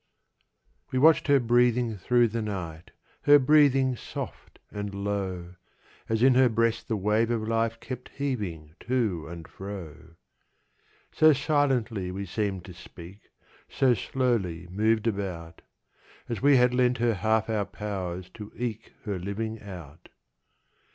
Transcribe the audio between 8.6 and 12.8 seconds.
to and fro. So silently we seemed to